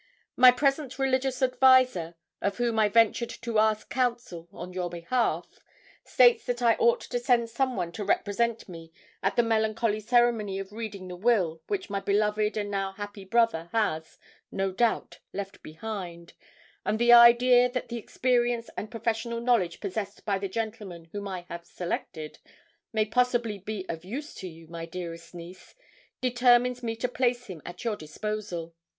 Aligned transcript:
My 0.35 0.49
present 0.49 0.97
religious 0.97 1.43
adviser 1.43 2.15
of 2.41 2.57
whom 2.57 2.79
I 2.79 2.89
ventured 2.89 3.29
to 3.43 3.59
ask 3.59 3.87
counsel 3.91 4.49
on 4.51 4.73
your 4.73 4.89
behalf 4.89 5.59
states 6.03 6.43
that 6.47 6.59
I 6.59 6.73
ought 6.77 7.01
to 7.01 7.19
send 7.19 7.51
some 7.51 7.75
one 7.75 7.91
to 7.91 8.03
represent 8.03 8.67
me 8.67 8.91
at 9.21 9.35
the 9.35 9.43
melancholy 9.43 9.99
ceremony 9.99 10.57
of 10.57 10.71
reading 10.71 11.07
the 11.07 11.15
will 11.15 11.61
which 11.67 11.91
my 11.91 11.99
beloved 11.99 12.57
and 12.57 12.71
now 12.71 12.93
happy 12.93 13.23
brother 13.23 13.69
has, 13.73 14.17
no 14.51 14.71
doubt, 14.71 15.19
left 15.33 15.61
behind; 15.61 16.33
and 16.83 16.97
the 16.97 17.13
idea 17.13 17.69
that 17.71 17.89
the 17.89 17.97
experience 17.97 18.71
and 18.75 18.89
professional 18.89 19.39
knowledge 19.39 19.79
possessed 19.79 20.25
by 20.25 20.39
the 20.39 20.49
gentleman 20.49 21.09
whom 21.11 21.27
I 21.27 21.45
have 21.47 21.63
selected 21.67 22.39
may 22.91 23.05
possibly 23.05 23.59
be 23.59 23.87
of 23.87 24.03
use 24.03 24.33
to 24.37 24.47
you, 24.47 24.65
my 24.67 24.87
dearest 24.87 25.35
niece, 25.35 25.75
determines 26.21 26.81
me 26.81 26.95
to 26.95 27.07
place 27.07 27.45
him 27.45 27.61
at 27.67 27.83
your 27.85 27.95
disposal. 27.95 28.73